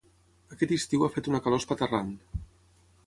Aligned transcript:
Aquest 0.55 0.73
estiu 0.77 1.05
ha 1.07 1.11
fet 1.17 1.29
una 1.33 1.43
calor 1.47 1.61
espaterrant. 1.63 2.11